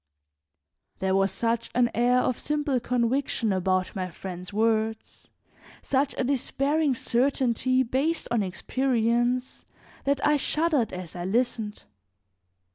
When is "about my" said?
3.53-4.09